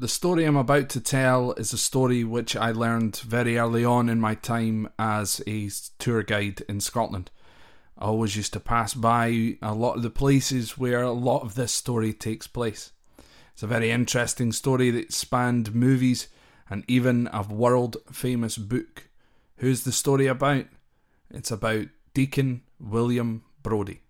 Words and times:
The 0.00 0.06
story 0.06 0.44
I'm 0.44 0.54
about 0.54 0.88
to 0.90 1.00
tell 1.00 1.54
is 1.54 1.72
a 1.72 1.76
story 1.76 2.22
which 2.22 2.54
I 2.54 2.70
learned 2.70 3.16
very 3.16 3.58
early 3.58 3.84
on 3.84 4.08
in 4.08 4.20
my 4.20 4.36
time 4.36 4.88
as 4.96 5.42
a 5.44 5.68
tour 5.98 6.22
guide 6.22 6.62
in 6.68 6.78
Scotland. 6.78 7.32
I 7.98 8.04
always 8.04 8.36
used 8.36 8.52
to 8.52 8.60
pass 8.60 8.94
by 8.94 9.56
a 9.60 9.74
lot 9.74 9.96
of 9.96 10.04
the 10.04 10.10
places 10.10 10.78
where 10.78 11.02
a 11.02 11.10
lot 11.10 11.42
of 11.42 11.56
this 11.56 11.72
story 11.72 12.12
takes 12.12 12.46
place. 12.46 12.92
It's 13.52 13.64
a 13.64 13.66
very 13.66 13.90
interesting 13.90 14.52
story 14.52 14.92
that 14.92 15.12
spanned 15.12 15.74
movies 15.74 16.28
and 16.70 16.84
even 16.86 17.28
a 17.32 17.42
world 17.42 17.96
famous 18.12 18.56
book. 18.56 19.08
Who's 19.56 19.82
the 19.82 19.90
story 19.90 20.28
about? 20.28 20.66
It's 21.28 21.50
about 21.50 21.86
Deacon 22.14 22.62
William 22.78 23.42
Brodie. 23.64 24.02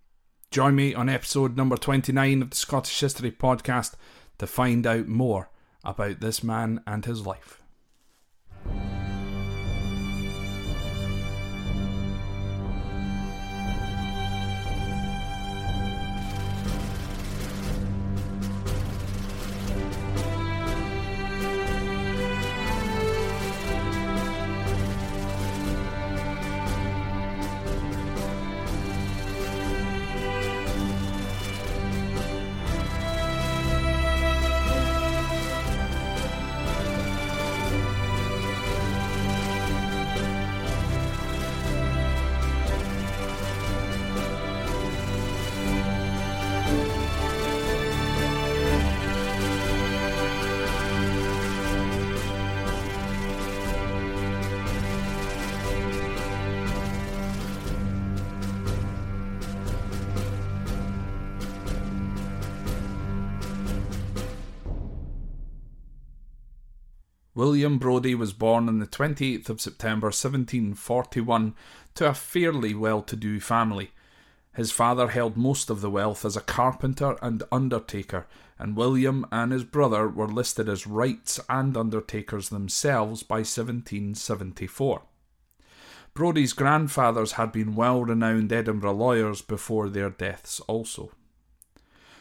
Join 0.51 0.75
me 0.75 0.93
on 0.93 1.09
episode 1.09 1.57
number 1.57 1.77
29 1.77 2.43
of 2.43 2.51
the 2.51 2.55
Scottish 2.55 2.99
History 2.99 3.31
Podcast 3.31 3.95
to 4.37 4.45
find 4.45 4.85
out 4.85 5.07
more 5.07 5.49
about 5.83 6.19
this 6.19 6.43
man 6.43 6.81
and 6.85 7.05
his 7.05 7.25
life. 7.25 7.61
William 67.39 67.77
Brodie 67.77 68.15
was 68.15 68.33
born 68.33 68.67
on 68.67 68.79
the 68.79 68.85
28th 68.85 69.47
of 69.47 69.61
September 69.61 70.07
1741 70.07 71.55
to 71.95 72.09
a 72.09 72.13
fairly 72.13 72.73
well 72.73 73.01
to 73.03 73.15
do 73.15 73.39
family. 73.39 73.91
His 74.53 74.73
father 74.73 75.07
held 75.07 75.37
most 75.37 75.69
of 75.69 75.79
the 75.79 75.89
wealth 75.89 76.25
as 76.25 76.35
a 76.35 76.41
carpenter 76.41 77.15
and 77.21 77.43
undertaker, 77.49 78.27
and 78.57 78.75
William 78.75 79.25
and 79.31 79.53
his 79.53 79.63
brother 79.63 80.09
were 80.09 80.27
listed 80.27 80.67
as 80.67 80.85
wrights 80.85 81.39
and 81.47 81.77
undertakers 81.77 82.49
themselves 82.49 83.23
by 83.23 83.37
1774. 83.37 85.03
Brodie's 86.13 86.51
grandfathers 86.51 87.31
had 87.31 87.53
been 87.53 87.73
well 87.73 88.03
renowned 88.03 88.51
Edinburgh 88.51 88.95
lawyers 88.95 89.41
before 89.41 89.87
their 89.87 90.09
deaths, 90.09 90.59
also. 90.67 91.13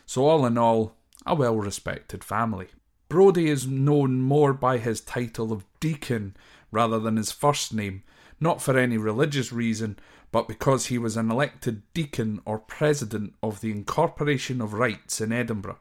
So, 0.06 0.26
all 0.26 0.46
in 0.46 0.56
all, 0.56 0.94
a 1.26 1.34
well 1.34 1.56
respected 1.56 2.22
family. 2.22 2.68
Brodie 3.08 3.48
is 3.48 3.66
known 3.66 4.20
more 4.20 4.52
by 4.52 4.78
his 4.78 5.00
title 5.00 5.50
of 5.52 5.64
Deacon 5.80 6.36
rather 6.70 6.98
than 6.98 7.16
his 7.16 7.32
first 7.32 7.72
name, 7.72 8.02
not 8.38 8.60
for 8.60 8.78
any 8.78 8.98
religious 8.98 9.52
reason, 9.52 9.98
but 10.30 10.46
because 10.46 10.86
he 10.86 10.98
was 10.98 11.16
an 11.16 11.30
elected 11.30 11.82
deacon 11.94 12.40
or 12.44 12.58
president 12.58 13.34
of 13.42 13.60
the 13.62 13.70
Incorporation 13.70 14.60
of 14.60 14.74
Wrights 14.74 15.20
in 15.22 15.32
Edinburgh. 15.32 15.78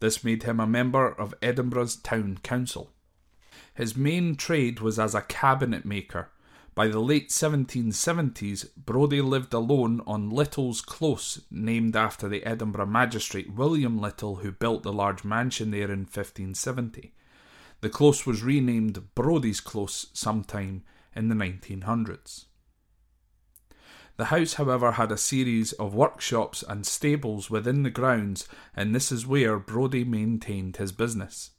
This 0.00 0.24
made 0.24 0.44
him 0.44 0.58
a 0.58 0.66
member 0.66 1.08
of 1.08 1.34
Edinburgh's 1.42 1.94
Town 1.94 2.38
Council. 2.42 2.90
His 3.74 3.96
main 3.96 4.34
trade 4.34 4.80
was 4.80 4.98
as 4.98 5.14
a 5.14 5.22
cabinet 5.22 5.84
maker, 5.84 6.30
by 6.74 6.88
the 6.88 7.00
late 7.00 7.28
1770s, 7.28 8.68
Brodie 8.76 9.20
lived 9.20 9.52
alone 9.52 10.00
on 10.06 10.30
Little's 10.30 10.80
Close, 10.80 11.42
named 11.50 11.94
after 11.94 12.28
the 12.28 12.44
Edinburgh 12.44 12.86
magistrate 12.86 13.52
William 13.52 14.00
Little, 14.00 14.36
who 14.36 14.52
built 14.52 14.82
the 14.82 14.92
large 14.92 15.22
mansion 15.22 15.70
there 15.70 15.90
in 15.90 16.00
1570. 16.00 17.12
The 17.82 17.90
close 17.90 18.24
was 18.24 18.42
renamed 18.42 19.14
Brodie's 19.14 19.60
Close 19.60 20.06
sometime 20.14 20.84
in 21.14 21.28
the 21.28 21.34
1900s. 21.34 22.46
The 24.16 24.26
house, 24.26 24.54
however, 24.54 24.92
had 24.92 25.12
a 25.12 25.18
series 25.18 25.72
of 25.72 25.94
workshops 25.94 26.62
and 26.66 26.86
stables 26.86 27.50
within 27.50 27.82
the 27.82 27.90
grounds, 27.90 28.48
and 28.74 28.94
this 28.94 29.12
is 29.12 29.26
where 29.26 29.58
Brodie 29.58 30.04
maintained 30.04 30.76
his 30.76 30.92
business. 30.92 31.50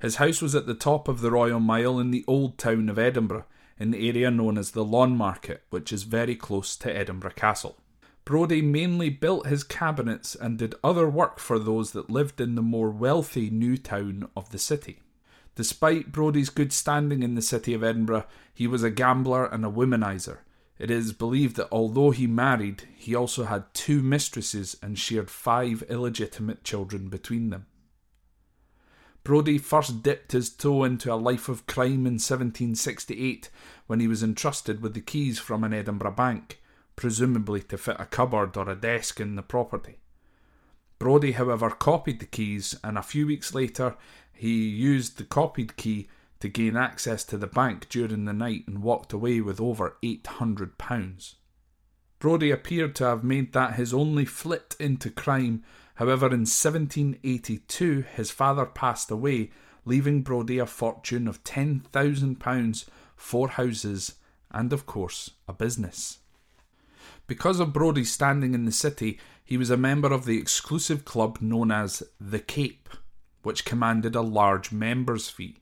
His 0.00 0.16
house 0.16 0.40
was 0.40 0.54
at 0.54 0.66
the 0.66 0.74
top 0.74 1.08
of 1.08 1.20
the 1.20 1.30
Royal 1.30 1.60
Mile 1.60 1.98
in 1.98 2.10
the 2.10 2.24
old 2.26 2.56
town 2.58 2.88
of 2.88 2.98
Edinburgh, 2.98 3.46
in 3.80 3.90
the 3.90 4.08
area 4.08 4.30
known 4.30 4.58
as 4.58 4.70
the 4.70 4.84
Lawn 4.84 5.16
Market, 5.16 5.62
which 5.70 5.92
is 5.92 6.02
very 6.02 6.36
close 6.36 6.76
to 6.76 6.94
Edinburgh 6.94 7.32
Castle. 7.34 7.78
Brodie 8.26 8.62
mainly 8.62 9.08
built 9.08 9.46
his 9.46 9.64
cabinets 9.64 10.36
and 10.36 10.58
did 10.58 10.74
other 10.84 11.08
work 11.08 11.40
for 11.40 11.58
those 11.58 11.92
that 11.92 12.10
lived 12.10 12.40
in 12.40 12.54
the 12.54 12.62
more 12.62 12.90
wealthy 12.90 13.48
new 13.48 13.78
town 13.78 14.28
of 14.36 14.50
the 14.50 14.58
city. 14.58 15.00
Despite 15.56 16.12
Brodie's 16.12 16.50
good 16.50 16.72
standing 16.72 17.22
in 17.22 17.34
the 17.34 17.42
city 17.42 17.74
of 17.74 17.82
Edinburgh, 17.82 18.26
he 18.54 18.66
was 18.66 18.82
a 18.82 18.90
gambler 18.90 19.46
and 19.46 19.64
a 19.64 19.70
womanizer. 19.70 20.38
It 20.78 20.90
is 20.90 21.12
believed 21.12 21.56
that 21.56 21.68
although 21.72 22.10
he 22.10 22.26
married, 22.26 22.84
he 22.96 23.14
also 23.14 23.44
had 23.44 23.74
two 23.74 24.02
mistresses 24.02 24.76
and 24.82 24.98
shared 24.98 25.30
five 25.30 25.82
illegitimate 25.88 26.64
children 26.64 27.08
between 27.08 27.50
them. 27.50 27.66
Brodie 29.22 29.58
first 29.58 30.02
dipped 30.02 30.32
his 30.32 30.50
toe 30.50 30.84
into 30.84 31.12
a 31.12 31.16
life 31.16 31.48
of 31.48 31.66
crime 31.66 32.06
in 32.06 32.14
1768 32.14 33.50
when 33.86 34.00
he 34.00 34.08
was 34.08 34.22
entrusted 34.22 34.80
with 34.80 34.94
the 34.94 35.00
keys 35.00 35.38
from 35.38 35.62
an 35.62 35.74
Edinburgh 35.74 36.12
bank, 36.12 36.60
presumably 36.96 37.62
to 37.62 37.76
fit 37.76 37.96
a 37.98 38.06
cupboard 38.06 38.56
or 38.56 38.68
a 38.68 38.74
desk 38.74 39.20
in 39.20 39.36
the 39.36 39.42
property. 39.42 39.98
Brodie, 40.98 41.32
however, 41.32 41.70
copied 41.70 42.20
the 42.20 42.26
keys, 42.26 42.74
and 42.82 42.98
a 42.98 43.02
few 43.02 43.26
weeks 43.26 43.54
later 43.54 43.96
he 44.32 44.68
used 44.68 45.18
the 45.18 45.24
copied 45.24 45.76
key 45.76 46.08
to 46.40 46.48
gain 46.48 46.76
access 46.76 47.24
to 47.24 47.36
the 47.36 47.46
bank 47.46 47.88
during 47.88 48.24
the 48.24 48.32
night 48.32 48.64
and 48.66 48.82
walked 48.82 49.12
away 49.12 49.40
with 49.40 49.60
over 49.60 49.96
£800. 50.02 51.34
Brodie 52.20 52.52
appeared 52.52 52.94
to 52.96 53.04
have 53.04 53.24
made 53.24 53.52
that 53.54 53.74
his 53.74 53.92
only 53.92 54.24
flit 54.24 54.76
into 54.78 55.10
crime 55.10 55.64
However, 56.00 56.28
in 56.28 56.46
1782, 56.46 58.06
his 58.16 58.30
father 58.30 58.64
passed 58.64 59.10
away, 59.10 59.50
leaving 59.84 60.22
Brodie 60.22 60.58
a 60.58 60.64
fortune 60.64 61.28
of 61.28 61.44
£10,000, 61.44 62.84
four 63.16 63.48
houses, 63.50 64.14
and 64.50 64.72
of 64.72 64.86
course, 64.86 65.32
a 65.46 65.52
business. 65.52 66.20
Because 67.26 67.60
of 67.60 67.74
Brodie's 67.74 68.10
standing 68.10 68.54
in 68.54 68.64
the 68.64 68.72
city, 68.72 69.20
he 69.44 69.58
was 69.58 69.68
a 69.68 69.76
member 69.76 70.10
of 70.10 70.24
the 70.24 70.38
exclusive 70.38 71.04
club 71.04 71.42
known 71.42 71.70
as 71.70 72.02
The 72.18 72.40
Cape, 72.40 72.88
which 73.42 73.66
commanded 73.66 74.14
a 74.14 74.22
large 74.22 74.72
members' 74.72 75.28
fee. 75.28 75.58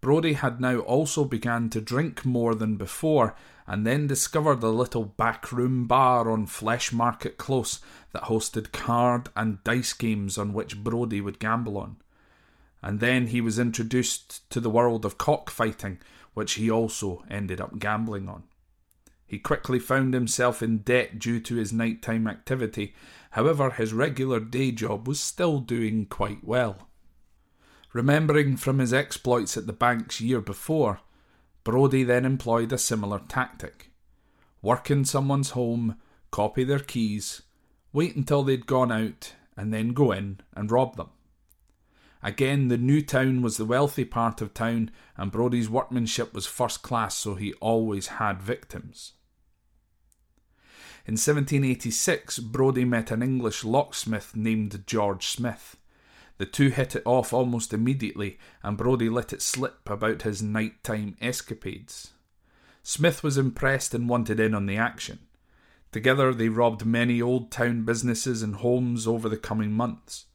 Brodie 0.00 0.32
had 0.32 0.60
now 0.60 0.80
also 0.80 1.24
begun 1.24 1.70
to 1.70 1.80
drink 1.80 2.24
more 2.24 2.56
than 2.56 2.74
before, 2.74 3.36
and 3.70 3.86
then 3.86 4.08
discovered 4.08 4.64
a 4.64 4.68
little 4.68 5.04
backroom 5.04 5.86
bar 5.86 6.28
on 6.28 6.44
Flesh 6.44 6.92
Market 6.92 7.38
Close 7.38 7.78
that 8.10 8.24
hosted 8.24 8.72
card 8.72 9.28
and 9.36 9.62
dice 9.62 9.92
games 9.92 10.36
on 10.36 10.52
which 10.52 10.82
Brodie 10.82 11.20
would 11.20 11.38
gamble 11.38 11.78
on. 11.78 11.94
And 12.82 12.98
then 12.98 13.28
he 13.28 13.40
was 13.40 13.60
introduced 13.60 14.50
to 14.50 14.58
the 14.58 14.68
world 14.68 15.04
of 15.04 15.18
cockfighting, 15.18 15.98
which 16.34 16.54
he 16.54 16.68
also 16.68 17.22
ended 17.30 17.60
up 17.60 17.78
gambling 17.78 18.28
on. 18.28 18.42
He 19.24 19.38
quickly 19.38 19.78
found 19.78 20.14
himself 20.14 20.64
in 20.64 20.78
debt 20.78 21.20
due 21.20 21.38
to 21.38 21.54
his 21.54 21.72
nighttime 21.72 22.26
activity, 22.26 22.92
however, 23.30 23.70
his 23.70 23.92
regular 23.92 24.40
day 24.40 24.72
job 24.72 25.06
was 25.06 25.20
still 25.20 25.60
doing 25.60 26.06
quite 26.06 26.42
well. 26.42 26.88
Remembering 27.92 28.56
from 28.56 28.80
his 28.80 28.92
exploits 28.92 29.56
at 29.56 29.68
the 29.68 29.72
banks 29.72 30.20
year 30.20 30.40
before, 30.40 30.98
Brodie 31.64 32.04
then 32.04 32.24
employed 32.24 32.72
a 32.72 32.78
similar 32.78 33.20
tactic. 33.28 33.90
Work 34.62 34.90
in 34.90 35.04
someone's 35.04 35.50
home, 35.50 35.96
copy 36.30 36.64
their 36.64 36.78
keys, 36.78 37.42
wait 37.92 38.16
until 38.16 38.42
they'd 38.42 38.66
gone 38.66 38.92
out, 38.92 39.34
and 39.56 39.72
then 39.72 39.92
go 39.92 40.12
in 40.12 40.40
and 40.54 40.70
rob 40.70 40.96
them. 40.96 41.10
Again, 42.22 42.68
the 42.68 42.76
new 42.76 43.00
town 43.00 43.40
was 43.40 43.56
the 43.56 43.64
wealthy 43.64 44.04
part 44.04 44.40
of 44.40 44.52
town, 44.52 44.90
and 45.16 45.32
Brodie's 45.32 45.70
workmanship 45.70 46.34
was 46.34 46.46
first 46.46 46.82
class, 46.82 47.16
so 47.16 47.34
he 47.34 47.54
always 47.54 48.08
had 48.08 48.42
victims. 48.42 49.12
In 51.06 51.14
1786, 51.14 52.40
Brodie 52.40 52.84
met 52.84 53.10
an 53.10 53.22
English 53.22 53.64
locksmith 53.64 54.36
named 54.36 54.84
George 54.86 55.26
Smith. 55.26 55.76
The 56.40 56.46
two 56.46 56.70
hit 56.70 56.96
it 56.96 57.02
off 57.04 57.34
almost 57.34 57.74
immediately, 57.74 58.38
and 58.62 58.74
Brodie 58.74 59.10
let 59.10 59.34
it 59.34 59.42
slip 59.42 59.90
about 59.90 60.22
his 60.22 60.40
nighttime 60.40 61.14
escapades. 61.20 62.12
Smith 62.82 63.22
was 63.22 63.36
impressed 63.36 63.92
and 63.92 64.08
wanted 64.08 64.40
in 64.40 64.54
on 64.54 64.64
the 64.64 64.78
action. 64.78 65.18
Together, 65.92 66.32
they 66.32 66.48
robbed 66.48 66.86
many 66.86 67.20
old 67.20 67.50
town 67.50 67.82
businesses 67.82 68.40
and 68.40 68.56
homes 68.56 69.06
over 69.06 69.28
the 69.28 69.36
coming 69.36 69.70
months. 69.70 70.28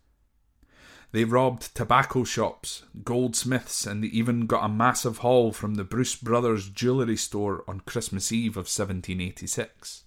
They 1.12 1.24
robbed 1.24 1.74
tobacco 1.74 2.24
shops, 2.24 2.84
goldsmiths, 3.04 3.88
and 3.88 4.04
they 4.04 4.10
even 4.10 4.46
got 4.46 4.64
a 4.64 4.70
massive 4.70 5.18
haul 5.18 5.52
from 5.52 5.74
the 5.74 5.84
Bruce 5.84 6.16
Brothers 6.16 6.70
jewellery 6.70 7.18
store 7.18 7.64
on 7.68 7.80
Christmas 7.80 8.32
Eve 8.32 8.58
of 8.58 8.70
1786. 8.70 10.04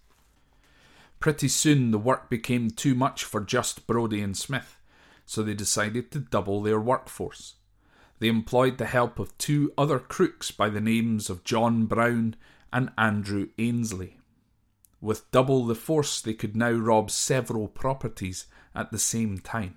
Pretty 1.19 1.49
soon 1.49 1.91
the 1.91 1.99
work 1.99 2.31
became 2.31 2.71
too 2.71 2.95
much 2.95 3.25
for 3.25 3.41
just 3.41 3.89
Brodie 3.89 4.23
and 4.23 4.37
Smith, 4.37 4.78
so 5.29 5.43
they 5.43 5.53
decided 5.53 6.11
to 6.11 6.19
double 6.19 6.63
their 6.63 6.81
workforce. 6.81 7.57
They 8.19 8.29
employed 8.29 8.79
the 8.79 8.87
help 8.87 9.19
of 9.19 9.37
two 9.37 9.75
other 9.77 9.99
crooks 9.99 10.51
by 10.51 10.71
the 10.71 10.81
names 10.81 11.29
of 11.29 11.45
John 11.45 11.85
Brown 11.85 12.35
and 12.73 12.91
Andrew 12.97 13.49
Ainslie. 13.59 14.17
With 15.03 15.31
double 15.31 15.67
the 15.67 15.75
force, 15.75 16.23
they 16.23 16.33
could 16.33 16.57
now 16.57 16.71
rob 16.71 17.11
several 17.11 17.69
properties 17.69 18.47
at 18.75 18.91
the 18.91 18.99
same 18.99 19.37
time. 19.37 19.77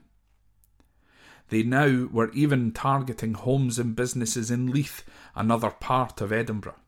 They 1.50 1.63
now 1.63 2.07
were 2.09 2.31
even 2.31 2.71
targeting 2.71 3.33
homes 3.33 3.77
and 3.77 3.94
businesses 3.94 4.51
in 4.51 4.71
Leith, 4.71 5.04
another 5.36 5.69
part 5.69 6.21
of 6.21 6.31
Edinburgh. 6.31 6.80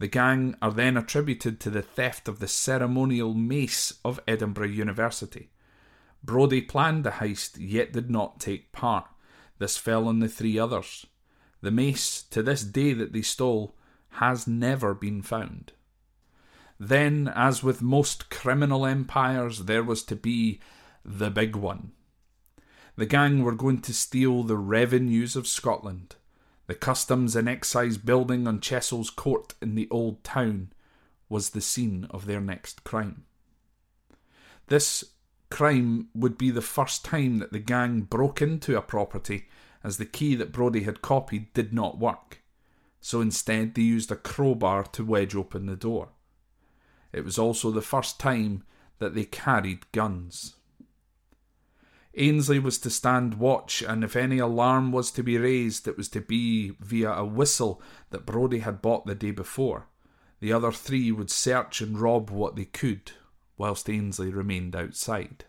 The 0.00 0.08
gang 0.08 0.54
are 0.60 0.70
then 0.70 0.98
attributed 0.98 1.60
to 1.60 1.70
the 1.70 1.80
theft 1.80 2.28
of 2.28 2.40
the 2.40 2.48
ceremonial 2.48 3.32
mace 3.32 3.94
of 4.04 4.20
Edinburgh 4.28 4.68
University. 4.68 5.48
Brodie 6.22 6.60
planned 6.60 7.04
the 7.04 7.10
heist 7.10 7.56
yet 7.58 7.92
did 7.92 8.10
not 8.10 8.40
take 8.40 8.72
part. 8.72 9.06
This 9.58 9.76
fell 9.76 10.08
on 10.08 10.20
the 10.20 10.28
three 10.28 10.58
others. 10.58 11.06
The 11.60 11.70
mace, 11.70 12.22
to 12.30 12.42
this 12.42 12.62
day 12.62 12.92
that 12.94 13.12
they 13.12 13.22
stole, 13.22 13.74
has 14.14 14.46
never 14.46 14.94
been 14.94 15.22
found. 15.22 15.72
Then, 16.78 17.30
as 17.34 17.62
with 17.62 17.82
most 17.82 18.30
criminal 18.30 18.86
empires, 18.86 19.60
there 19.60 19.84
was 19.84 20.02
to 20.04 20.16
be 20.16 20.60
the 21.04 21.30
big 21.30 21.56
one 21.56 21.92
the 23.00 23.06
gang 23.06 23.42
were 23.42 23.54
going 23.54 23.80
to 23.80 23.94
steal 23.94 24.42
the 24.42 24.58
revenues 24.58 25.34
of 25.34 25.46
Scotland. 25.46 26.16
The 26.66 26.74
Customs 26.74 27.34
and 27.34 27.48
Excise 27.48 27.96
building 27.96 28.46
on 28.46 28.60
Chessel's 28.60 29.08
Court 29.08 29.54
in 29.62 29.74
the 29.74 29.88
Old 29.90 30.22
Town 30.22 30.70
was 31.28 31.50
the 31.50 31.62
scene 31.62 32.06
of 32.10 32.26
their 32.26 32.42
next 32.42 32.84
crime. 32.84 33.24
This 34.66 35.02
crime 35.50 36.08
would 36.14 36.38
be 36.38 36.50
the 36.50 36.62
first 36.62 37.04
time 37.04 37.38
that 37.38 37.52
the 37.52 37.58
gang 37.58 38.02
broke 38.02 38.40
into 38.40 38.76
a 38.76 38.82
property 38.82 39.48
as 39.82 39.96
the 39.96 40.06
key 40.06 40.34
that 40.36 40.52
Brodie 40.52 40.84
had 40.84 41.02
copied 41.02 41.52
did 41.52 41.72
not 41.72 41.98
work. 41.98 42.42
So 43.00 43.20
instead, 43.20 43.74
they 43.74 43.82
used 43.82 44.10
a 44.10 44.16
crowbar 44.16 44.84
to 44.84 45.04
wedge 45.04 45.34
open 45.34 45.66
the 45.66 45.76
door. 45.76 46.10
It 47.12 47.24
was 47.24 47.38
also 47.38 47.70
the 47.70 47.82
first 47.82 48.20
time 48.20 48.64
that 48.98 49.14
they 49.14 49.24
carried 49.24 49.90
guns. 49.92 50.54
Ainslie 52.14 52.58
was 52.58 52.78
to 52.78 52.90
stand 52.90 53.34
watch, 53.34 53.82
and 53.82 54.04
if 54.04 54.16
any 54.16 54.38
alarm 54.38 54.92
was 54.92 55.10
to 55.12 55.22
be 55.22 55.38
raised, 55.38 55.86
it 55.86 55.96
was 55.96 56.08
to 56.10 56.20
be 56.20 56.72
via 56.80 57.12
a 57.12 57.24
whistle 57.24 57.80
that 58.10 58.26
Brodie 58.26 58.58
had 58.58 58.82
bought 58.82 59.06
the 59.06 59.14
day 59.14 59.30
before. 59.30 59.86
The 60.40 60.52
other 60.52 60.72
three 60.72 61.12
would 61.12 61.30
search 61.30 61.80
and 61.80 61.98
rob 61.98 62.30
what 62.30 62.56
they 62.56 62.64
could, 62.64 63.12
whilst 63.60 63.90
Ainslie 63.90 64.30
remained 64.30 64.74
outside. 64.74 65.44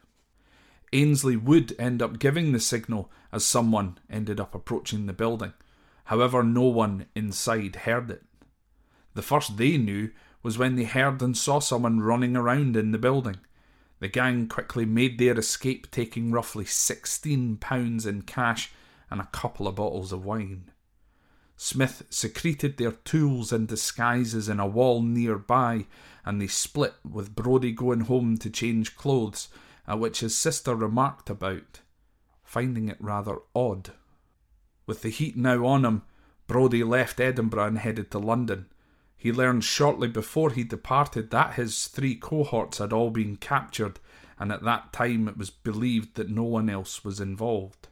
Ainslie 0.92 1.38
would 1.38 1.74
end 1.80 2.02
up 2.02 2.20
giving 2.20 2.52
the 2.52 2.60
signal 2.60 3.10
as 3.32 3.46
someone 3.46 3.98
ended 4.10 4.38
up 4.38 4.54
approaching 4.54 5.06
the 5.06 5.14
building. 5.14 5.54
However, 6.04 6.44
no 6.44 6.64
one 6.64 7.06
inside 7.16 7.78
heard 7.78 8.12
it. 8.12 8.24
The 9.14 9.22
first 9.22 9.56
they 9.56 9.78
knew 9.78 10.10
was 10.44 10.58
when 10.58 10.76
they 10.76 10.84
heard 10.84 11.22
and 11.22 11.38
saw 11.38 11.60
someone 11.60 12.02
running 12.02 12.36
around 12.36 12.76
in 12.76 12.92
the 12.92 12.98
building. 12.98 13.38
The 14.00 14.10
gang 14.10 14.50
quickly 14.50 14.86
made 14.86 15.18
their 15.18 15.40
escape, 15.40 15.90
taking 15.90 16.34
roughly 16.34 16.66
£16 16.66 18.06
in 18.06 18.22
cash 18.24 18.72
and 19.10 19.22
a 19.22 19.30
couple 19.32 19.70
of 19.70 19.76
bottles 19.76 20.12
of 20.12 20.26
wine. 20.26 20.70
Smith 21.64 22.02
secreted 22.10 22.78
their 22.78 22.92
tools 22.92 23.54
and 23.54 23.68
disguises 23.68 24.50
in 24.50 24.60
a 24.60 24.66
wall 24.66 25.04
nearby, 25.04 25.86
and 26.26 26.42
they 26.42 26.48
split, 26.48 26.96
with 27.08 27.36
Brodie 27.36 27.72
going 27.72 28.00
home 28.00 28.36
to 28.40 28.50
change 28.50 28.96
clothes, 28.96 29.48
at 29.88 30.00
which 30.00 30.22
his 30.22 30.36
sister 30.36 30.76
remarked 30.76 31.30
about, 31.30 31.82
finding 32.44 32.90
it 32.90 32.98
rather 33.00 33.38
odd. 33.54 33.92
With 34.88 35.04
the 35.04 35.10
heat 35.10 35.38
now 35.38 35.64
on 35.68 35.86
him, 35.86 36.02
Brodie 36.48 36.84
left 36.84 37.20
Edinburgh 37.20 37.68
and 37.68 37.78
headed 37.78 38.10
to 38.10 38.18
London. 38.18 38.66
He 39.16 39.32
learned 39.32 39.64
shortly 39.64 40.08
before 40.08 40.50
he 40.50 40.64
departed 40.64 41.30
that 41.30 41.54
his 41.54 41.86
three 41.86 42.16
cohorts 42.16 42.80
had 42.80 42.92
all 42.92 43.12
been 43.12 43.36
captured, 43.36 44.00
and 44.40 44.52
at 44.52 44.64
that 44.64 44.92
time 44.92 45.28
it 45.28 45.38
was 45.38 45.52
believed 45.52 46.16
that 46.16 46.28
no 46.28 46.44
one 46.44 46.72
else 46.72 47.06
was 47.06 47.20
involved. 47.20 47.88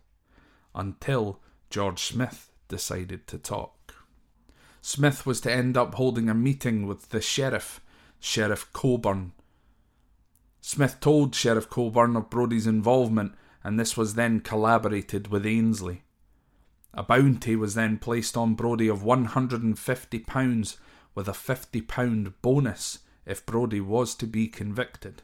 Until 0.74 1.40
George 1.70 2.02
Smith 2.02 2.49
decided 2.70 3.28
to 3.28 3.38
talk. 3.38 3.94
Smith 4.82 5.26
was 5.26 5.42
to 5.42 5.52
end 5.52 5.76
up 5.76 5.96
holding 5.96 6.30
a 6.30 6.34
meeting 6.34 6.88
with 6.88 7.10
the 7.10 7.20
sheriff, 7.20 7.82
Sheriff 8.20 8.72
Cockburn. 8.72 9.34
Smith 10.62 11.02
told 11.02 11.36
Sheriff 11.36 11.70
Cockburn 11.70 12.16
of 12.16 12.30
Brodie's 12.30 12.68
involvement, 12.68 13.34
and 13.64 13.78
this 13.78 13.98
was 13.98 14.14
then 14.14 14.40
collaborated 14.40 15.28
with 15.28 15.46
Ainslie. 15.46 16.04
A 16.94 17.04
bounty 17.04 17.56
was 17.56 17.76
then 17.76 17.98
placed 17.98 18.38
on 18.38 18.56
Brodie 18.56 18.88
of 18.88 19.02
£150 19.02 20.78
with 21.14 21.28
a 21.28 21.34
£50 21.34 22.34
bonus 22.42 23.00
if 23.26 23.46
Brodie 23.46 23.82
was 23.82 24.16
to 24.16 24.26
be 24.26 24.48
convicted. 24.48 25.22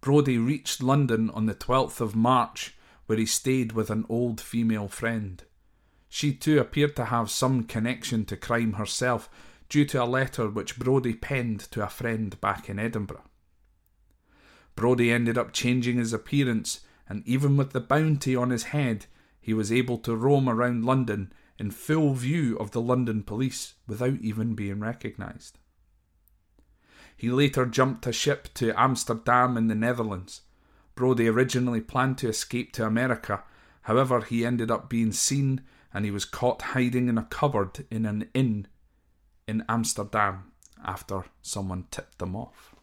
Brodie 0.00 0.38
reached 0.38 0.82
London 0.82 1.30
on 1.30 1.46
the 1.46 1.54
12th 1.54 2.00
of 2.00 2.16
March, 2.16 2.74
where 3.06 3.18
he 3.18 3.26
stayed 3.26 3.72
with 3.72 3.90
an 3.90 4.06
old 4.08 4.40
female 4.40 4.88
friend. 4.88 5.44
She 6.12 6.34
too 6.34 6.58
appeared 6.58 6.96
to 6.96 7.06
have 7.06 7.30
some 7.30 7.62
connection 7.62 8.24
to 8.26 8.36
crime 8.36 8.74
herself, 8.74 9.30
due 9.68 9.84
to 9.86 10.02
a 10.02 10.04
letter 10.04 10.50
which 10.50 10.78
Brodie 10.78 11.14
penned 11.14 11.60
to 11.70 11.84
a 11.84 11.88
friend 11.88 12.38
back 12.40 12.68
in 12.68 12.80
Edinburgh. 12.80 13.24
Brodie 14.74 15.12
ended 15.12 15.38
up 15.38 15.52
changing 15.52 15.96
his 15.96 16.12
appearance, 16.12 16.80
and 17.08 17.22
even 17.26 17.56
with 17.56 17.70
the 17.70 17.80
bounty 17.80 18.34
on 18.34 18.50
his 18.50 18.64
head, 18.64 19.06
he 19.40 19.54
was 19.54 19.70
able 19.70 19.98
to 19.98 20.16
roam 20.16 20.48
around 20.48 20.84
London 20.84 21.32
in 21.58 21.70
full 21.70 22.14
view 22.14 22.56
of 22.58 22.72
the 22.72 22.80
London 22.80 23.22
police 23.22 23.74
without 23.86 24.18
even 24.20 24.54
being 24.54 24.80
recognised. 24.80 25.58
He 27.16 27.30
later 27.30 27.66
jumped 27.66 28.06
a 28.06 28.12
ship 28.12 28.48
to 28.54 28.78
Amsterdam 28.80 29.56
in 29.56 29.68
the 29.68 29.74
Netherlands. 29.76 30.40
Brodie 30.96 31.28
originally 31.28 31.80
planned 31.80 32.18
to 32.18 32.28
escape 32.28 32.72
to 32.72 32.86
America, 32.86 33.44
however, 33.82 34.22
he 34.22 34.44
ended 34.44 34.72
up 34.72 34.90
being 34.90 35.12
seen 35.12 35.60
and 35.92 36.04
he 36.04 36.10
was 36.10 36.24
caught 36.24 36.62
hiding 36.62 37.08
in 37.08 37.18
a 37.18 37.24
cupboard 37.24 37.84
in 37.90 38.06
an 38.06 38.28
inn 38.34 38.66
in 39.46 39.64
Amsterdam 39.68 40.52
after 40.84 41.24
someone 41.42 41.86
tipped 41.90 42.18
them 42.18 42.36
off. 42.36 42.74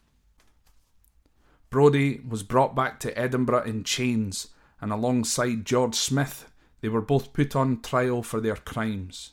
Brodie 1.69 2.21
was 2.27 2.43
brought 2.43 2.75
back 2.75 2.99
to 3.01 3.17
Edinburgh 3.17 3.63
in 3.63 3.83
chains, 3.83 4.49
and 4.79 4.91
alongside 4.91 5.65
George 5.65 5.95
Smith, 5.95 6.49
they 6.81 6.89
were 6.89 7.01
both 7.01 7.33
put 7.33 7.55
on 7.55 7.81
trial 7.81 8.23
for 8.23 8.39
their 8.39 8.55
crimes. 8.55 9.31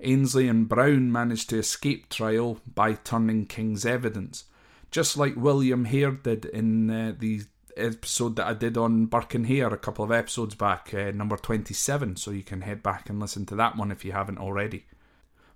Ainslie 0.00 0.48
and 0.48 0.68
Brown 0.68 1.10
managed 1.10 1.50
to 1.50 1.58
escape 1.58 2.08
trial 2.08 2.60
by 2.72 2.94
turning 2.94 3.46
King's 3.46 3.84
evidence, 3.84 4.44
just 4.90 5.16
like 5.16 5.36
William 5.36 5.84
Hare 5.86 6.12
did 6.12 6.44
in 6.46 6.90
uh, 6.90 7.14
the 7.18 7.42
episode 7.78 8.36
that 8.36 8.46
I 8.46 8.54
did 8.54 8.76
on 8.76 9.06
Burke 9.06 9.34
and 9.34 9.46
Hare 9.46 9.72
a 9.72 9.78
couple 9.78 10.04
of 10.04 10.12
episodes 10.12 10.54
back, 10.54 10.92
uh, 10.92 11.10
number 11.12 11.36
27, 11.36 12.16
so 12.16 12.30
you 12.30 12.42
can 12.42 12.62
head 12.62 12.82
back 12.82 13.08
and 13.08 13.20
listen 13.20 13.46
to 13.46 13.56
that 13.56 13.76
one 13.76 13.90
if 13.90 14.04
you 14.04 14.12
haven't 14.12 14.38
already. 14.38 14.86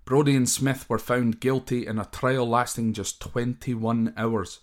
Brodie 0.05 0.37
and 0.37 0.49
Smith 0.49 0.89
were 0.89 0.99
found 0.99 1.41
guilty 1.41 1.87
in 1.87 1.99
a 1.99 2.05
trial 2.07 2.49
lasting 2.49 2.93
just 2.93 3.21
21 3.21 4.15
hours 4.17 4.61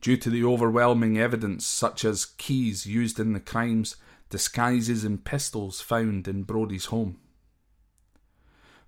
due 0.00 0.16
to 0.16 0.30
the 0.30 0.44
overwhelming 0.44 1.18
evidence, 1.18 1.66
such 1.66 2.04
as 2.04 2.24
keys 2.24 2.86
used 2.86 3.18
in 3.18 3.32
the 3.32 3.40
crimes, 3.40 3.96
disguises, 4.30 5.04
and 5.04 5.24
pistols 5.24 5.80
found 5.80 6.28
in 6.28 6.42
Brodie's 6.42 6.86
home. 6.86 7.18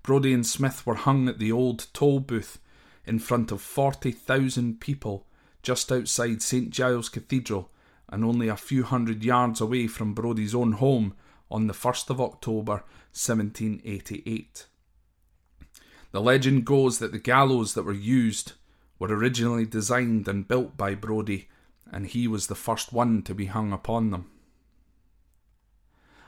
Brodie 0.02 0.32
and 0.32 0.46
Smith 0.46 0.86
were 0.86 0.94
hung 0.94 1.28
at 1.28 1.38
the 1.38 1.52
old 1.52 1.86
toll 1.92 2.20
booth 2.20 2.58
in 3.04 3.18
front 3.18 3.52
of 3.52 3.60
40,000 3.60 4.80
people 4.80 5.26
just 5.62 5.92
outside 5.92 6.40
St 6.40 6.70
Giles 6.70 7.08
Cathedral 7.08 7.70
and 8.10 8.24
only 8.24 8.48
a 8.48 8.56
few 8.56 8.82
hundred 8.82 9.24
yards 9.24 9.60
away 9.60 9.86
from 9.86 10.14
Brodie's 10.14 10.54
own 10.54 10.72
home 10.72 11.14
on 11.50 11.66
the 11.66 11.74
1st 11.74 12.10
of 12.10 12.20
October 12.20 12.84
1788. 13.12 14.66
The 16.12 16.20
legend 16.20 16.64
goes 16.64 16.98
that 16.98 17.12
the 17.12 17.18
gallows 17.18 17.74
that 17.74 17.84
were 17.84 17.92
used 17.92 18.52
were 18.98 19.08
originally 19.08 19.64
designed 19.64 20.26
and 20.28 20.46
built 20.46 20.76
by 20.76 20.94
Brodie, 20.94 21.48
and 21.90 22.06
he 22.06 22.26
was 22.26 22.48
the 22.48 22.54
first 22.54 22.92
one 22.92 23.22
to 23.22 23.34
be 23.34 23.46
hung 23.46 23.72
upon 23.72 24.10
them. 24.10 24.30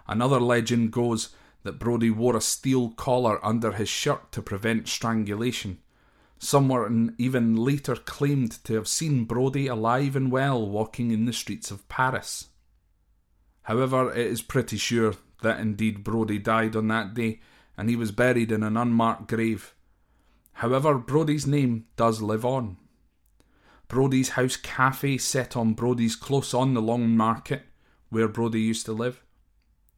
Another 0.06 0.40
legend 0.40 0.92
goes 0.92 1.30
that 1.62 1.78
Brodie 1.78 2.10
wore 2.10 2.36
a 2.36 2.40
steel 2.40 2.90
collar 2.90 3.44
under 3.44 3.72
his 3.72 3.88
shirt 3.88 4.32
to 4.32 4.42
prevent 4.42 4.88
strangulation. 4.88 5.78
Someone 6.44 7.14
even 7.18 7.54
later 7.54 7.94
claimed 7.94 8.64
to 8.64 8.74
have 8.74 8.88
seen 8.88 9.26
Brodie 9.26 9.68
alive 9.68 10.16
and 10.16 10.32
well 10.32 10.68
walking 10.68 11.12
in 11.12 11.24
the 11.24 11.32
streets 11.32 11.70
of 11.70 11.88
Paris. 11.88 12.48
However, 13.62 14.12
it 14.12 14.26
is 14.26 14.42
pretty 14.42 14.76
sure 14.76 15.14
that 15.42 15.60
indeed 15.60 16.02
Brodie 16.02 16.40
died 16.40 16.74
on 16.74 16.88
that 16.88 17.14
day 17.14 17.38
and 17.76 17.88
he 17.88 17.94
was 17.94 18.10
buried 18.10 18.50
in 18.50 18.64
an 18.64 18.76
unmarked 18.76 19.28
grave. 19.28 19.72
However, 20.54 20.98
Brodie's 20.98 21.46
name 21.46 21.86
does 21.94 22.20
live 22.20 22.44
on. 22.44 22.76
Brodie's 23.86 24.30
House 24.30 24.56
Cafe 24.56 25.18
set 25.18 25.56
on 25.56 25.74
Brodie's 25.74 26.16
close 26.16 26.52
on 26.52 26.74
the 26.74 26.82
Lawn 26.82 27.16
Market, 27.16 27.62
where 28.10 28.26
Brodie 28.26 28.60
used 28.60 28.84
to 28.86 28.92
live, 28.92 29.22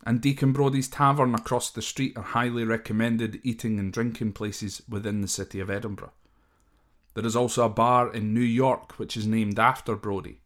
and 0.05 0.21
Deacon 0.21 0.53
Brodie's 0.53 0.89
Tavern 0.89 1.35
across 1.35 1.71
the 1.71 1.81
street 1.81 2.19
are 2.19 2.23
highly 2.23 2.65
recommended 2.65 3.41
eating 3.43 3.79
and 3.79 3.91
drinking 3.91 4.35
places 4.35 4.83
within 4.87 5.23
the 5.23 5.27
city 5.27 5.59
of 5.59 5.71
Edinburgh. 5.71 6.13
There 7.15 7.27
is 7.27 7.37
also 7.37 7.65
a 7.65 7.69
bar 7.69 8.13
in 8.13 8.35
New 8.35 8.41
York 8.41 8.99
which 8.99 9.17
is 9.17 9.27
named 9.27 9.59
after 9.59 9.97
Brodie. 9.97 10.41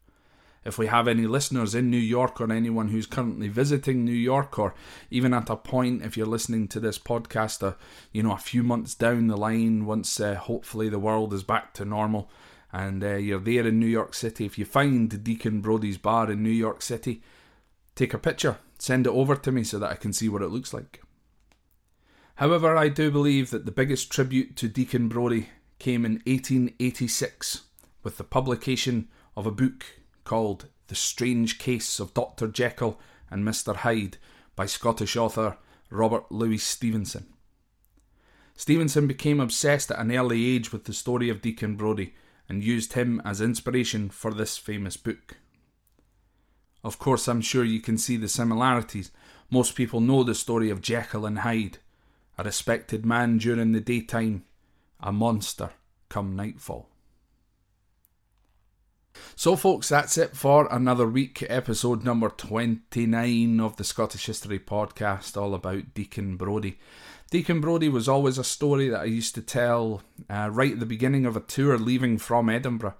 If 0.64 0.76
we 0.76 0.86
have 0.88 1.08
any 1.08 1.26
listeners 1.26 1.74
in 1.74 1.90
New 1.90 1.96
York 1.96 2.40
or 2.40 2.52
anyone 2.52 2.88
who's 2.88 3.06
currently 3.06 3.48
visiting 3.48 4.04
New 4.04 4.12
York, 4.12 4.58
or 4.58 4.74
even 5.10 5.32
at 5.32 5.48
a 5.48 5.56
point, 5.56 6.02
if 6.02 6.16
you're 6.16 6.26
listening 6.26 6.68
to 6.68 6.80
this 6.80 6.98
podcast, 6.98 7.66
uh, 7.66 7.74
you 8.12 8.22
know, 8.22 8.32
a 8.32 8.38
few 8.38 8.62
months 8.62 8.94
down 8.94 9.28
the 9.28 9.36
line, 9.36 9.86
once 9.86 10.20
uh, 10.20 10.34
hopefully 10.34 10.90
the 10.90 10.98
world 10.98 11.32
is 11.32 11.42
back 11.42 11.72
to 11.74 11.86
normal, 11.86 12.28
and 12.70 13.02
uh, 13.02 13.14
you're 13.14 13.38
there 13.38 13.66
in 13.66 13.80
New 13.80 13.86
York 13.86 14.12
City, 14.12 14.44
if 14.44 14.58
you 14.58 14.66
find 14.66 15.24
Deacon 15.24 15.62
Brodie's 15.62 15.96
bar 15.96 16.30
in 16.30 16.42
New 16.42 16.50
York 16.50 16.82
City, 16.82 17.22
take 17.94 18.12
a 18.12 18.18
picture, 18.18 18.58
send 18.78 19.06
it 19.06 19.12
over 19.12 19.36
to 19.36 19.52
me 19.52 19.64
so 19.64 19.78
that 19.78 19.90
I 19.90 19.94
can 19.94 20.12
see 20.12 20.28
what 20.28 20.42
it 20.42 20.50
looks 20.50 20.74
like. 20.74 21.00
However, 22.34 22.76
I 22.76 22.88
do 22.88 23.10
believe 23.10 23.50
that 23.50 23.64
the 23.64 23.72
biggest 23.72 24.12
tribute 24.12 24.54
to 24.56 24.68
Deacon 24.68 25.08
Brodie 25.08 25.48
came 25.78 26.04
in 26.04 26.14
1886 26.26 27.62
with 28.02 28.18
the 28.18 28.24
publication 28.24 29.08
of 29.36 29.46
a 29.46 29.50
book 29.50 29.84
called 30.24 30.66
The 30.88 30.94
Strange 30.94 31.58
Case 31.58 32.00
of 32.00 32.14
Dr. 32.14 32.48
Jekyll 32.48 32.98
and 33.30 33.44
Mr. 33.44 33.76
Hyde 33.76 34.18
by 34.56 34.66
Scottish 34.66 35.16
author 35.16 35.56
Robert 35.90 36.30
Louis 36.30 36.58
Stevenson. 36.58 37.26
Stevenson 38.56 39.06
became 39.06 39.38
obsessed 39.38 39.90
at 39.90 40.00
an 40.00 40.10
early 40.10 40.54
age 40.54 40.72
with 40.72 40.84
the 40.84 40.92
story 40.92 41.28
of 41.28 41.40
Deacon 41.40 41.76
Brodie 41.76 42.14
and 42.48 42.64
used 42.64 42.94
him 42.94 43.22
as 43.24 43.40
inspiration 43.40 44.08
for 44.10 44.34
this 44.34 44.56
famous 44.56 44.96
book. 44.96 45.36
Of 46.82 46.98
course, 46.98 47.28
I'm 47.28 47.40
sure 47.40 47.64
you 47.64 47.80
can 47.80 47.98
see 47.98 48.16
the 48.16 48.28
similarities. 48.28 49.12
Most 49.50 49.74
people 49.74 50.00
know 50.00 50.24
the 50.24 50.34
story 50.34 50.70
of 50.70 50.80
Jekyll 50.80 51.26
and 51.26 51.40
Hyde, 51.40 51.78
a 52.36 52.44
respected 52.44 53.06
man 53.06 53.38
during 53.38 53.72
the 53.72 53.80
daytime 53.80 54.44
a 55.00 55.12
monster 55.12 55.70
come 56.08 56.34
nightfall. 56.34 56.88
So, 59.34 59.56
folks, 59.56 59.88
that's 59.88 60.16
it 60.18 60.36
for 60.36 60.68
another 60.70 61.06
week, 61.06 61.44
episode 61.48 62.04
number 62.04 62.28
29 62.28 63.60
of 63.60 63.76
the 63.76 63.84
Scottish 63.84 64.26
History 64.26 64.58
Podcast, 64.58 65.40
all 65.40 65.54
about 65.54 65.94
Deacon 65.94 66.36
Brodie. 66.36 66.78
Deacon 67.30 67.60
Brodie 67.60 67.88
was 67.88 68.08
always 68.08 68.38
a 68.38 68.44
story 68.44 68.88
that 68.88 69.00
I 69.00 69.04
used 69.04 69.34
to 69.34 69.42
tell 69.42 70.02
uh, 70.30 70.48
right 70.50 70.72
at 70.72 70.80
the 70.80 70.86
beginning 70.86 71.26
of 71.26 71.36
a 71.36 71.40
tour 71.40 71.78
leaving 71.78 72.18
from 72.18 72.48
Edinburgh. 72.48 72.94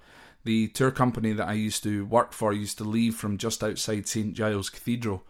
The 0.45 0.69
tour 0.69 0.91
company 0.91 1.33
that 1.33 1.49
I 1.49 1.55
used 1.55 1.83
to 1.85 2.05
work 2.07 2.33
for 2.33 2.53
used 2.53 2.79
to 2.79 2.85
leave 2.85 3.17
from 3.17 3.39
just 3.39 3.65
outside 3.65 4.07
St 4.07 4.35
Giles 4.35 4.71
Cathedral 4.71 5.25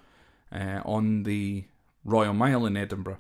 uh, 0.53 0.81
on 0.85 1.23
the 1.23 1.65
Royal 2.05 2.35
Mile 2.35 2.67
in 2.67 2.77
Edinburgh. 2.77 3.19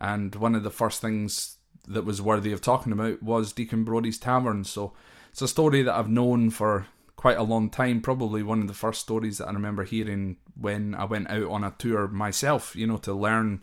And 0.00 0.34
one 0.34 0.54
of 0.54 0.62
the 0.62 0.70
first 0.70 1.00
things 1.00 1.57
that 1.88 2.04
was 2.04 2.22
worthy 2.22 2.52
of 2.52 2.60
talking 2.60 2.92
about 2.92 3.22
was 3.22 3.52
Deacon 3.52 3.84
Brodie's 3.84 4.18
Tavern. 4.18 4.64
So 4.64 4.92
it's 5.30 5.42
a 5.42 5.48
story 5.48 5.82
that 5.82 5.94
I've 5.94 6.08
known 6.08 6.50
for 6.50 6.86
quite 7.16 7.38
a 7.38 7.42
long 7.42 7.70
time. 7.70 8.00
Probably 8.00 8.42
one 8.42 8.60
of 8.60 8.68
the 8.68 8.74
first 8.74 9.00
stories 9.00 9.38
that 9.38 9.48
I 9.48 9.52
remember 9.52 9.84
hearing 9.84 10.36
when 10.58 10.94
I 10.94 11.04
went 11.04 11.30
out 11.30 11.48
on 11.48 11.64
a 11.64 11.74
tour 11.78 12.08
myself. 12.08 12.76
You 12.76 12.86
know, 12.86 12.98
to 12.98 13.12
learn 13.14 13.62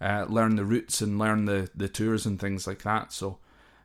uh, 0.00 0.26
learn 0.28 0.56
the 0.56 0.64
routes 0.64 1.00
and 1.00 1.18
learn 1.18 1.44
the 1.44 1.70
the 1.74 1.88
tours 1.88 2.26
and 2.26 2.40
things 2.40 2.66
like 2.66 2.82
that. 2.82 3.12
So. 3.12 3.38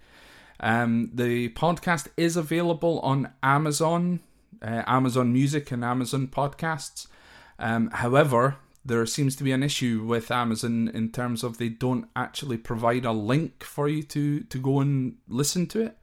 Um, 0.60 1.10
the 1.14 1.50
podcast 1.50 2.08
is 2.16 2.36
available 2.36 2.98
on 3.00 3.32
Amazon, 3.42 4.20
uh, 4.60 4.82
Amazon 4.86 5.32
Music, 5.32 5.70
and 5.70 5.84
Amazon 5.84 6.26
Podcasts. 6.26 7.06
Um, 7.58 7.90
however, 7.90 8.56
there 8.84 9.04
seems 9.06 9.36
to 9.36 9.44
be 9.44 9.52
an 9.52 9.62
issue 9.62 10.04
with 10.04 10.30
Amazon 10.30 10.88
in 10.94 11.10
terms 11.10 11.42
of 11.42 11.58
they 11.58 11.68
don't 11.68 12.08
actually 12.16 12.56
provide 12.56 13.04
a 13.04 13.12
link 13.12 13.62
for 13.62 13.88
you 13.88 14.02
to 14.04 14.40
to 14.40 14.58
go 14.58 14.80
and 14.80 15.16
listen 15.28 15.66
to 15.68 15.82
it, 15.82 15.98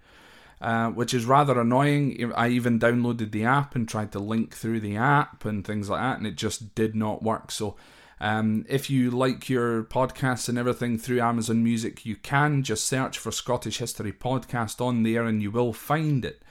uh, 0.62 0.90
which 0.90 1.14
is 1.14 1.26
rather 1.26 1.60
annoying. 1.60 2.32
I 2.36 2.50
even 2.50 2.80
downloaded 2.80 3.32
the 3.32 3.46
app 3.46 3.76
and 3.76 3.88
tried 3.88 4.12
to 4.12 4.20
link 4.20 4.56
through 4.56 4.82
the 4.82 4.98
app 4.98 5.46
and 5.46 5.66
things 5.66 5.90
like 5.90 6.02
that, 6.02 6.18
and 6.18 6.28
it 6.28 6.36
just 6.36 6.76
did 6.76 6.96
not 6.96 7.24
work. 7.24 7.52
So. 7.52 7.76
Um, 8.22 8.66
if 8.70 8.90
you 8.90 9.12
like 9.12 9.50
your 9.50 9.84
podcasts 9.84 10.48
and 10.48 10.58
everything 10.58 10.98
through 10.98 11.20
Amazon 11.20 11.66
Music, 11.66 12.06
you 12.06 12.16
can 12.16 12.64
just 12.64 12.86
search 12.86 13.18
for 13.18 13.30
Scottish 13.30 13.80
History 13.80 14.14
Podcast 14.14 14.80
on 14.80 15.04
there 15.04 15.26
and 15.26 15.42
you 15.42 15.52
will 15.52 15.74
find 15.74 16.24
it. 16.24 16.42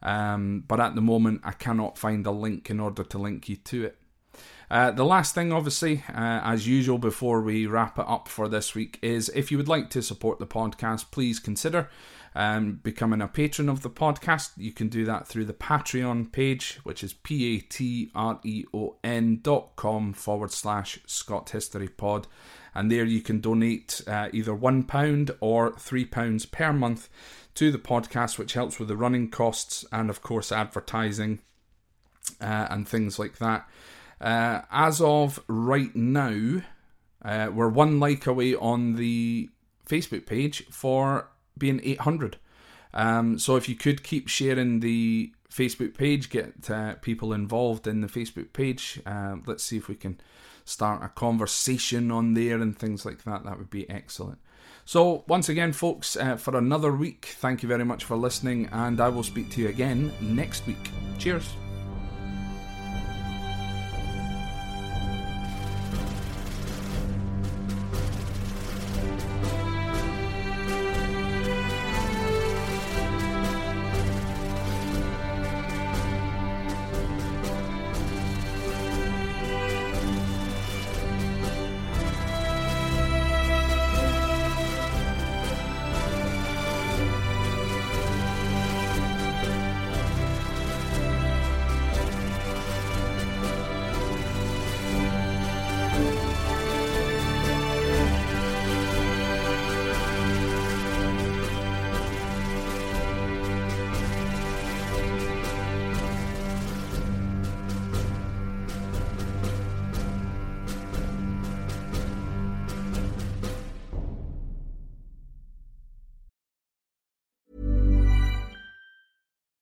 Um, 0.00 0.64
but 0.68 0.78
at 0.78 0.94
the 0.94 1.00
moment, 1.00 1.40
I 1.42 1.52
cannot 1.52 1.98
find 1.98 2.24
a 2.24 2.30
link 2.30 2.70
in 2.70 2.78
order 2.78 3.02
to 3.02 3.18
link 3.18 3.48
you 3.48 3.56
to 3.56 3.86
it. 3.86 3.98
Uh, 4.70 4.90
the 4.90 5.04
last 5.04 5.34
thing, 5.34 5.52
obviously, 5.52 6.04
uh, 6.08 6.40
as 6.44 6.66
usual, 6.68 6.98
before 6.98 7.40
we 7.40 7.66
wrap 7.66 7.98
it 7.98 8.04
up 8.06 8.28
for 8.28 8.48
this 8.48 8.74
week, 8.74 8.98
is 9.00 9.30
if 9.34 9.50
you 9.50 9.56
would 9.56 9.68
like 9.68 9.88
to 9.90 10.02
support 10.02 10.38
the 10.38 10.46
podcast, 10.46 11.10
please 11.10 11.38
consider 11.38 11.88
um, 12.34 12.80
becoming 12.82 13.22
a 13.22 13.28
patron 13.28 13.68
of 13.68 13.82
the 13.82 13.90
podcast. 13.90 14.50
You 14.56 14.72
can 14.72 14.88
do 14.88 15.04
that 15.06 15.26
through 15.26 15.46
the 15.46 15.54
Patreon 15.54 16.30
page, 16.32 16.80
which 16.84 17.02
is 17.02 17.14
p 17.14 17.56
a 17.56 17.60
t 17.60 18.10
r 18.14 18.40
e 18.44 18.64
o 18.74 18.96
n 19.02 19.40
dot 19.42 19.74
com 19.76 20.12
forward 20.12 20.52
slash 20.52 21.00
Scot 21.06 21.50
History 21.50 21.88
Pod. 21.88 22.26
And 22.74 22.92
there 22.92 23.04
you 23.04 23.22
can 23.22 23.40
donate 23.40 24.02
uh, 24.06 24.28
either 24.32 24.52
£1 24.52 25.36
or 25.40 25.72
£3 25.72 26.50
per 26.52 26.72
month 26.72 27.08
to 27.54 27.72
the 27.72 27.78
podcast, 27.78 28.38
which 28.38 28.52
helps 28.52 28.78
with 28.78 28.86
the 28.86 28.96
running 28.96 29.30
costs 29.30 29.84
and, 29.90 30.10
of 30.10 30.22
course, 30.22 30.52
advertising 30.52 31.40
uh, 32.40 32.68
and 32.70 32.86
things 32.86 33.18
like 33.18 33.38
that. 33.38 33.66
Uh, 34.20 34.62
as 34.70 35.00
of 35.00 35.42
right 35.48 35.94
now, 35.94 36.62
uh, 37.24 37.50
we're 37.52 37.68
one 37.68 38.00
like 38.00 38.26
away 38.26 38.54
on 38.54 38.96
the 38.96 39.50
Facebook 39.86 40.26
page 40.26 40.66
for 40.70 41.28
being 41.56 41.80
800. 41.82 42.38
Um, 42.94 43.38
so 43.38 43.56
if 43.56 43.68
you 43.68 43.74
could 43.74 44.02
keep 44.02 44.28
sharing 44.28 44.80
the 44.80 45.32
Facebook 45.52 45.96
page, 45.96 46.30
get 46.30 46.70
uh, 46.70 46.94
people 46.94 47.32
involved 47.32 47.86
in 47.86 48.00
the 48.00 48.06
Facebook 48.06 48.52
page. 48.52 49.00
Uh, 49.04 49.36
let's 49.46 49.64
see 49.64 49.76
if 49.76 49.88
we 49.88 49.94
can 49.94 50.20
start 50.64 51.02
a 51.02 51.08
conversation 51.08 52.10
on 52.10 52.34
there 52.34 52.60
and 52.60 52.78
things 52.78 53.04
like 53.04 53.24
that. 53.24 53.44
That 53.44 53.58
would 53.58 53.70
be 53.70 53.88
excellent. 53.88 54.38
So, 54.84 55.24
once 55.28 55.50
again, 55.50 55.72
folks, 55.72 56.16
uh, 56.16 56.36
for 56.36 56.56
another 56.56 56.92
week, 56.92 57.34
thank 57.40 57.62
you 57.62 57.68
very 57.68 57.84
much 57.84 58.04
for 58.04 58.16
listening, 58.16 58.68
and 58.72 59.00
I 59.00 59.10
will 59.10 59.22
speak 59.22 59.50
to 59.50 59.60
you 59.60 59.68
again 59.68 60.12
next 60.20 60.66
week. 60.66 60.90
Cheers. 61.18 61.67